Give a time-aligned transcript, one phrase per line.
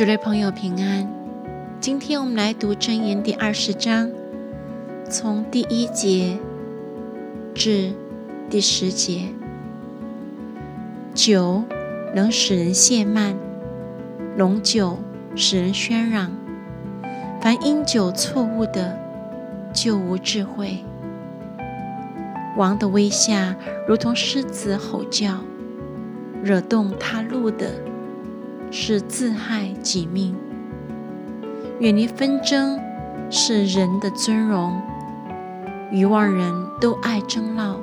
[0.00, 1.06] 主类朋友平安，
[1.78, 4.10] 今天我们来读箴言第二十章，
[5.10, 6.38] 从第一节
[7.54, 7.92] 至
[8.48, 9.28] 第十节。
[11.12, 11.62] 酒
[12.14, 13.36] 能使人懈慢，
[14.38, 14.98] 浓酒
[15.36, 16.32] 使人喧嚷。
[17.38, 18.98] 凡因酒错误的，
[19.74, 20.82] 就无智慧。
[22.56, 23.54] 王的威吓
[23.86, 25.40] 如同狮子吼叫，
[26.42, 27.74] 惹动他怒的，
[28.70, 30.34] 是自害己命。
[31.78, 32.78] 远离纷争
[33.30, 34.80] 是人的尊荣，
[35.90, 37.80] 愚妄人都爱争闹。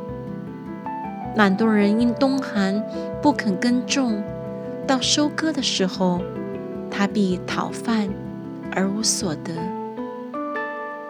[1.36, 2.84] 懒惰人因冬寒
[3.22, 4.24] 不肯耕种，
[4.86, 6.22] 到收割的时候，
[6.90, 8.10] 他必讨饭
[8.72, 9.54] 而无所得。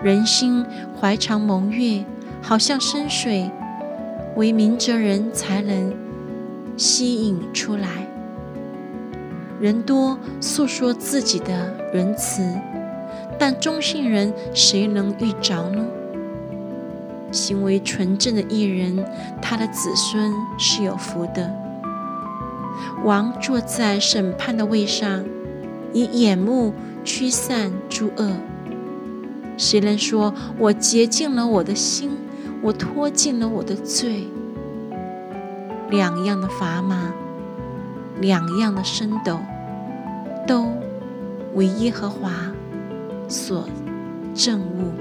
[0.02, 0.66] 人心
[1.00, 2.04] 怀常蒙月，
[2.42, 3.50] 好像深水，
[4.36, 5.94] 唯明哲人才能
[6.78, 7.97] 吸引出来。
[9.60, 12.44] 人多诉说自己的仁慈，
[13.40, 15.86] 但忠信人谁能遇着呢？
[17.32, 19.04] 行为纯正的艺人，
[19.42, 21.52] 他的子孙是有福的。
[23.04, 25.26] 王坐在审判的位上，
[25.92, 28.32] 以眼目驱散诸恶。
[29.58, 32.12] 谁能说我洁净了我的心，
[32.62, 34.28] 我脱尽了我的罪？
[35.90, 37.14] 两样的砝码，
[38.20, 39.40] 两样的升斗，
[40.48, 40.72] 都
[41.54, 42.32] 为耶和华
[43.28, 43.68] 所
[44.36, 44.94] 憎恶。